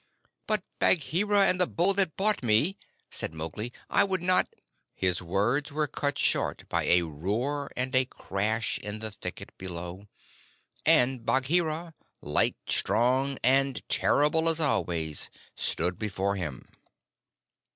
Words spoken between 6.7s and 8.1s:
a roar and a